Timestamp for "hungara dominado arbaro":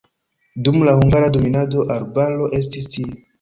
1.01-2.49